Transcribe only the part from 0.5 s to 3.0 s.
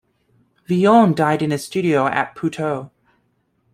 Villon died in his studio at Puteaux.